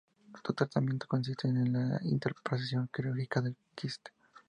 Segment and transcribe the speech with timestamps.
[0.43, 4.09] Su tratamiento consiste en la extirpación quirúrgica del quiste.